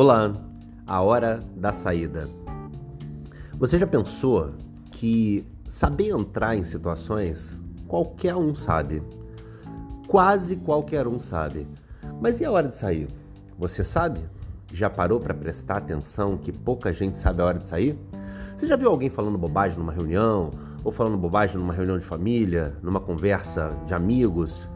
Olá, 0.00 0.32
a 0.86 1.02
hora 1.02 1.42
da 1.56 1.72
saída. 1.72 2.28
Você 3.54 3.76
já 3.80 3.84
pensou 3.84 4.54
que 4.92 5.44
saber 5.68 6.10
entrar 6.10 6.54
em 6.54 6.62
situações 6.62 7.60
qualquer 7.88 8.36
um 8.36 8.54
sabe? 8.54 9.02
Quase 10.06 10.54
qualquer 10.54 11.08
um 11.08 11.18
sabe. 11.18 11.66
Mas 12.20 12.38
e 12.38 12.44
a 12.44 12.50
hora 12.52 12.68
de 12.68 12.76
sair? 12.76 13.08
Você 13.58 13.82
sabe? 13.82 14.20
Já 14.72 14.88
parou 14.88 15.18
para 15.18 15.34
prestar 15.34 15.78
atenção 15.78 16.38
que 16.38 16.52
pouca 16.52 16.92
gente 16.92 17.18
sabe 17.18 17.42
a 17.42 17.46
hora 17.46 17.58
de 17.58 17.66
sair? 17.66 17.98
Você 18.56 18.68
já 18.68 18.76
viu 18.76 18.90
alguém 18.90 19.10
falando 19.10 19.36
bobagem 19.36 19.80
numa 19.80 19.92
reunião? 19.92 20.52
Ou 20.84 20.92
falando 20.92 21.18
bobagem 21.18 21.56
numa 21.56 21.74
reunião 21.74 21.98
de 21.98 22.04
família? 22.04 22.72
Numa 22.84 23.00
conversa 23.00 23.76
de 23.84 23.94
amigos? 23.94 24.70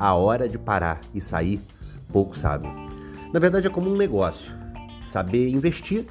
A 0.00 0.14
hora 0.14 0.48
de 0.48 0.58
parar 0.58 1.02
e 1.12 1.20
sair, 1.20 1.60
pouco 2.10 2.34
sabe. 2.34 2.83
Na 3.34 3.40
verdade, 3.40 3.66
é 3.66 3.70
como 3.70 3.90
um 3.90 3.96
negócio. 3.96 4.54
Saber 5.02 5.48
investir 5.48 6.06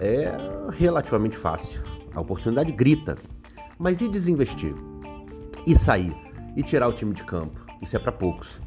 é 0.00 0.32
relativamente 0.70 1.36
fácil. 1.36 1.82
A 2.14 2.20
oportunidade 2.22 2.72
grita. 2.72 3.18
Mas 3.78 4.00
e 4.00 4.08
desinvestir? 4.08 4.74
E 5.66 5.76
sair? 5.76 6.16
E 6.56 6.62
tirar 6.62 6.88
o 6.88 6.92
time 6.94 7.12
de 7.12 7.24
campo? 7.24 7.60
Isso 7.82 7.94
é 7.94 7.98
para 7.98 8.10
poucos. 8.10 8.58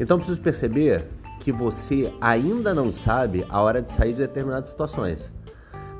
Então 0.00 0.18
preciso 0.18 0.40
perceber 0.40 1.06
que 1.38 1.52
você 1.52 2.12
ainda 2.20 2.74
não 2.74 2.92
sabe 2.92 3.46
a 3.48 3.62
hora 3.62 3.80
de 3.80 3.92
sair 3.92 4.12
de 4.12 4.18
determinadas 4.18 4.70
situações. 4.70 5.32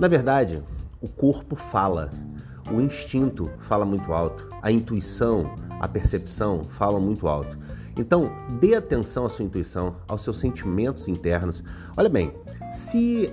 Na 0.01 0.09
verdade, 0.09 0.61
o 1.01 1.07
corpo 1.07 1.55
fala, 1.55 2.11
o 2.73 2.81
instinto 2.81 3.49
fala 3.61 3.85
muito 3.85 4.13
alto, 4.13 4.49
a 4.61 4.73
intuição, 4.73 5.55
a 5.79 5.87
percepção 5.87 6.65
falam 6.71 7.01
muito 7.01 7.29
alto. 7.29 7.57
Então, 7.97 8.33
dê 8.61 8.75
atenção 8.75 9.27
à 9.27 9.29
sua 9.29 9.45
intuição, 9.45 9.97
aos 10.09 10.23
seus 10.23 10.39
sentimentos 10.39 11.09
internos. 11.09 11.63
Olha 11.97 12.09
bem, 12.09 12.33
se 12.71 13.33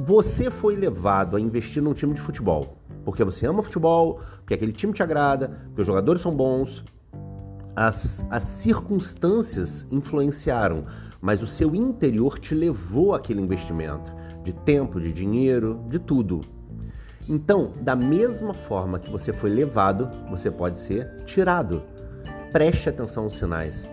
você 0.00 0.50
foi 0.50 0.76
levado 0.76 1.36
a 1.36 1.40
investir 1.40 1.82
num 1.82 1.92
time 1.92 2.14
de 2.14 2.20
futebol, 2.20 2.78
porque 3.04 3.24
você 3.24 3.46
ama 3.46 3.62
futebol, 3.62 4.20
porque 4.38 4.54
aquele 4.54 4.72
time 4.72 4.92
te 4.92 5.02
agrada, 5.02 5.48
porque 5.66 5.82
os 5.82 5.86
jogadores 5.86 6.22
são 6.22 6.34
bons, 6.34 6.84
as, 7.76 8.24
as 8.30 8.42
circunstâncias 8.42 9.86
influenciaram, 9.90 10.84
mas 11.20 11.42
o 11.42 11.46
seu 11.46 11.74
interior 11.74 12.38
te 12.38 12.54
levou 12.54 13.14
àquele 13.14 13.40
investimento 13.40 14.12
de 14.42 14.52
tempo, 14.52 15.00
de 15.00 15.12
dinheiro, 15.12 15.84
de 15.88 15.98
tudo. 15.98 16.40
Então, 17.28 17.72
da 17.82 17.94
mesma 17.94 18.54
forma 18.54 18.98
que 18.98 19.10
você 19.10 19.32
foi 19.32 19.50
levado, 19.50 20.08
você 20.30 20.50
pode 20.50 20.78
ser 20.78 21.14
tirado. 21.24 21.82
Preste 22.52 22.88
atenção 22.88 23.24
aos 23.24 23.36
sinais. 23.36 23.88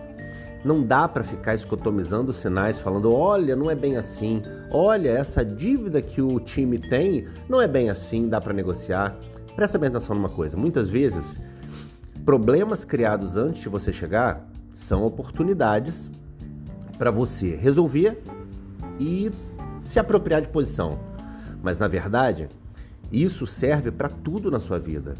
Não 0.66 0.82
dá 0.82 1.06
para 1.06 1.22
ficar 1.22 1.54
escotomizando 1.54 2.32
sinais, 2.32 2.76
falando: 2.76 3.12
olha, 3.12 3.54
não 3.54 3.70
é 3.70 3.74
bem 3.76 3.96
assim, 3.96 4.42
olha, 4.68 5.10
essa 5.10 5.44
dívida 5.44 6.02
que 6.02 6.20
o 6.20 6.40
time 6.40 6.76
tem 6.76 7.28
não 7.48 7.62
é 7.62 7.68
bem 7.68 7.88
assim, 7.88 8.28
dá 8.28 8.40
para 8.40 8.52
negociar. 8.52 9.16
Presta 9.54 9.78
bem 9.78 9.90
atenção 9.90 10.16
numa 10.16 10.28
coisa: 10.28 10.56
muitas 10.56 10.88
vezes, 10.88 11.38
problemas 12.24 12.84
criados 12.84 13.36
antes 13.36 13.62
de 13.62 13.68
você 13.68 13.92
chegar 13.92 14.44
são 14.74 15.06
oportunidades 15.06 16.10
para 16.98 17.12
você 17.12 17.54
resolver 17.54 18.20
e 18.98 19.30
se 19.82 20.00
apropriar 20.00 20.42
de 20.42 20.48
posição. 20.48 20.98
Mas 21.62 21.78
na 21.78 21.86
verdade, 21.86 22.48
isso 23.12 23.46
serve 23.46 23.92
para 23.92 24.08
tudo 24.08 24.50
na 24.50 24.58
sua 24.58 24.80
vida. 24.80 25.14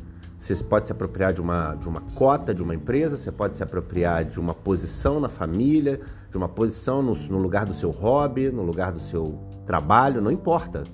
Você 0.46 0.62
pode 0.62 0.86
se 0.86 0.92
apropriar 0.92 1.32
de 1.32 1.40
uma, 1.40 1.74
de 1.74 1.88
uma 1.88 2.00
cota 2.14 2.54
de 2.54 2.62
uma 2.62 2.72
empresa, 2.72 3.16
você 3.16 3.32
pode 3.32 3.56
se 3.56 3.64
apropriar 3.64 4.24
de 4.24 4.38
uma 4.38 4.54
posição 4.54 5.18
na 5.18 5.28
família, 5.28 6.00
de 6.30 6.36
uma 6.36 6.48
posição 6.48 7.02
no, 7.02 7.16
no 7.16 7.38
lugar 7.38 7.66
do 7.66 7.74
seu 7.74 7.90
hobby, 7.90 8.48
no 8.48 8.62
lugar 8.62 8.92
do 8.92 9.00
seu 9.00 9.40
trabalho, 9.66 10.22
não 10.22 10.30
importa. 10.30 10.84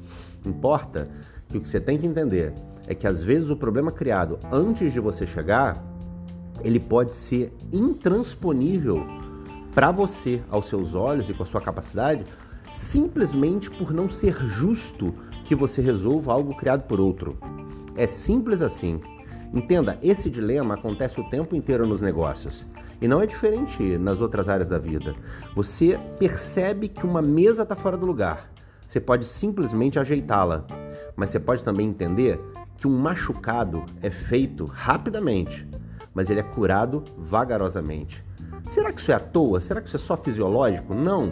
Importa 0.46 1.06
que 1.50 1.58
o 1.58 1.60
que 1.60 1.68
você 1.68 1.78
tem 1.78 1.98
que 1.98 2.06
entender 2.06 2.54
é 2.86 2.94
que 2.94 3.06
às 3.06 3.22
vezes 3.22 3.50
o 3.50 3.56
problema 3.56 3.92
criado 3.92 4.38
antes 4.50 4.90
de 4.90 4.98
você 4.98 5.26
chegar, 5.26 5.84
ele 6.64 6.80
pode 6.80 7.14
ser 7.14 7.52
intransponível 7.70 9.04
para 9.74 9.90
você, 9.90 10.40
aos 10.48 10.66
seus 10.66 10.94
olhos 10.94 11.28
e 11.28 11.34
com 11.34 11.42
a 11.42 11.46
sua 11.46 11.60
capacidade, 11.60 12.24
simplesmente 12.72 13.70
por 13.70 13.92
não 13.92 14.08
ser 14.08 14.34
justo 14.46 15.14
que 15.44 15.54
você 15.54 15.82
resolva 15.82 16.32
algo 16.32 16.56
criado 16.56 16.84
por 16.84 16.98
outro. 16.98 17.36
É 17.94 18.06
simples 18.06 18.62
assim. 18.62 18.98
Entenda, 19.54 19.98
esse 20.02 20.30
dilema 20.30 20.74
acontece 20.74 21.20
o 21.20 21.28
tempo 21.28 21.54
inteiro 21.54 21.86
nos 21.86 22.00
negócios. 22.00 22.66
E 23.00 23.06
não 23.06 23.20
é 23.20 23.26
diferente 23.26 23.98
nas 23.98 24.20
outras 24.20 24.48
áreas 24.48 24.68
da 24.68 24.78
vida. 24.78 25.14
Você 25.54 25.98
percebe 26.18 26.88
que 26.88 27.04
uma 27.04 27.20
mesa 27.20 27.64
está 27.64 27.76
fora 27.76 27.96
do 27.96 28.06
lugar. 28.06 28.50
Você 28.86 28.98
pode 28.98 29.26
simplesmente 29.26 29.98
ajeitá-la. 29.98 30.64
Mas 31.14 31.30
você 31.30 31.38
pode 31.38 31.62
também 31.62 31.88
entender 31.88 32.40
que 32.76 32.88
um 32.88 32.98
machucado 32.98 33.84
é 34.00 34.10
feito 34.10 34.64
rapidamente, 34.64 35.68
mas 36.14 36.30
ele 36.30 36.40
é 36.40 36.42
curado 36.42 37.04
vagarosamente. 37.18 38.24
Será 38.66 38.90
que 38.92 39.00
isso 39.00 39.12
é 39.12 39.14
à 39.14 39.20
toa? 39.20 39.60
Será 39.60 39.80
que 39.80 39.88
isso 39.88 39.96
é 39.96 40.00
só 40.00 40.16
fisiológico? 40.16 40.94
Não. 40.94 41.30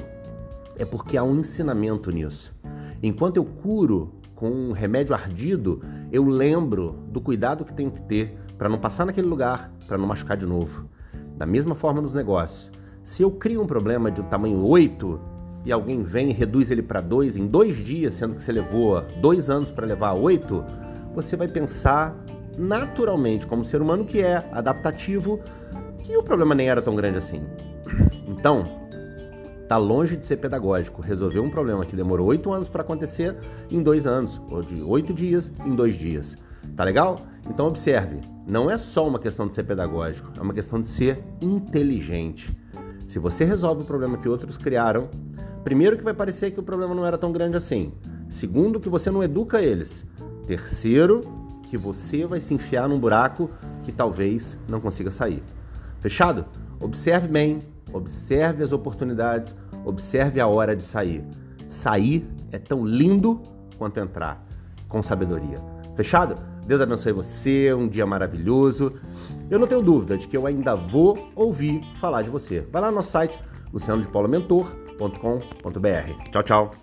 É 0.76 0.84
porque 0.84 1.16
há 1.16 1.22
um 1.22 1.40
ensinamento 1.40 2.10
nisso. 2.10 2.54
Enquanto 3.02 3.38
eu 3.38 3.44
curo 3.44 4.19
com 4.40 4.50
um 4.50 4.72
remédio 4.72 5.14
ardido, 5.14 5.82
eu 6.10 6.24
lembro 6.24 7.04
do 7.12 7.20
cuidado 7.20 7.62
que 7.62 7.74
tenho 7.74 7.90
que 7.90 8.00
ter 8.00 8.38
para 8.56 8.70
não 8.70 8.78
passar 8.78 9.04
naquele 9.04 9.26
lugar, 9.26 9.70
para 9.86 9.98
não 9.98 10.06
machucar 10.06 10.34
de 10.34 10.46
novo. 10.46 10.88
Da 11.36 11.44
mesma 11.44 11.74
forma 11.74 12.00
nos 12.00 12.14
negócios. 12.14 12.72
Se 13.04 13.22
eu 13.22 13.30
crio 13.30 13.60
um 13.60 13.66
problema 13.66 14.10
de 14.10 14.22
um 14.22 14.24
tamanho 14.24 14.64
8 14.64 15.20
e 15.66 15.70
alguém 15.70 16.02
vem 16.02 16.30
e 16.30 16.32
reduz 16.32 16.70
ele 16.70 16.80
para 16.80 17.02
2 17.02 17.36
em 17.36 17.46
dois 17.46 17.76
dias, 17.76 18.14
sendo 18.14 18.34
que 18.34 18.42
você 18.42 18.50
levou 18.50 19.02
dois 19.20 19.50
anos 19.50 19.70
para 19.70 19.86
levar 19.86 20.08
a 20.08 20.14
8, 20.14 20.64
você 21.14 21.36
vai 21.36 21.46
pensar 21.46 22.16
naturalmente, 22.56 23.46
como 23.46 23.62
ser 23.62 23.82
humano 23.82 24.06
que 24.06 24.22
é, 24.22 24.48
adaptativo, 24.52 25.38
que 26.02 26.16
o 26.16 26.22
problema 26.22 26.54
nem 26.54 26.70
era 26.70 26.80
tão 26.80 26.96
grande 26.96 27.18
assim. 27.18 27.42
Então, 28.26 28.64
Está 29.70 29.78
longe 29.78 30.16
de 30.16 30.26
ser 30.26 30.38
pedagógico. 30.38 31.00
Resolver 31.00 31.38
um 31.38 31.48
problema 31.48 31.84
que 31.84 31.94
demorou 31.94 32.26
oito 32.26 32.52
anos 32.52 32.68
para 32.68 32.82
acontecer 32.82 33.36
em 33.70 33.80
dois 33.80 34.04
anos, 34.04 34.40
ou 34.50 34.62
de 34.62 34.82
oito 34.82 35.14
dias 35.14 35.52
em 35.64 35.76
dois 35.76 35.94
dias. 35.94 36.34
Tá 36.74 36.82
legal? 36.82 37.20
Então 37.48 37.68
observe, 37.68 38.18
não 38.44 38.68
é 38.68 38.76
só 38.76 39.06
uma 39.06 39.20
questão 39.20 39.46
de 39.46 39.54
ser 39.54 39.62
pedagógico, 39.62 40.28
é 40.36 40.42
uma 40.42 40.52
questão 40.52 40.80
de 40.80 40.88
ser 40.88 41.22
inteligente. 41.40 42.50
Se 43.06 43.20
você 43.20 43.44
resolve 43.44 43.82
o 43.82 43.84
problema 43.84 44.18
que 44.18 44.28
outros 44.28 44.56
criaram, 44.58 45.08
primeiro 45.62 45.96
que 45.96 46.02
vai 46.02 46.14
parecer 46.14 46.50
que 46.50 46.58
o 46.58 46.64
problema 46.64 46.92
não 46.92 47.06
era 47.06 47.16
tão 47.16 47.30
grande 47.30 47.56
assim. 47.56 47.92
Segundo 48.28 48.80
que 48.80 48.88
você 48.88 49.08
não 49.08 49.22
educa 49.22 49.62
eles. 49.62 50.04
Terceiro, 50.48 51.20
que 51.62 51.78
você 51.78 52.26
vai 52.26 52.40
se 52.40 52.52
enfiar 52.52 52.88
num 52.88 52.98
buraco 52.98 53.48
que 53.84 53.92
talvez 53.92 54.58
não 54.68 54.80
consiga 54.80 55.12
sair. 55.12 55.44
Fechado? 56.00 56.44
Observe 56.80 57.28
bem, 57.28 57.62
Observe 57.92 58.62
as 58.62 58.72
oportunidades, 58.72 59.56
observe 59.84 60.40
a 60.40 60.46
hora 60.46 60.76
de 60.76 60.82
sair. 60.82 61.24
Sair 61.68 62.26
é 62.52 62.58
tão 62.58 62.84
lindo 62.84 63.40
quanto 63.78 64.00
entrar, 64.00 64.44
com 64.88 65.02
sabedoria. 65.02 65.60
Fechado? 65.94 66.36
Deus 66.66 66.80
abençoe 66.80 67.12
você, 67.12 67.72
um 67.74 67.88
dia 67.88 68.06
maravilhoso. 68.06 68.94
Eu 69.50 69.58
não 69.58 69.66
tenho 69.66 69.82
dúvida 69.82 70.16
de 70.16 70.28
que 70.28 70.36
eu 70.36 70.46
ainda 70.46 70.76
vou 70.76 71.30
ouvir 71.34 71.82
falar 71.98 72.22
de 72.22 72.30
você. 72.30 72.60
Vai 72.70 72.82
lá 72.82 72.90
no 72.90 72.96
nosso 72.96 73.10
site 73.10 73.40
lucianodepaulamentor.com.br. 73.72 76.30
Tchau, 76.30 76.42
tchau. 76.42 76.74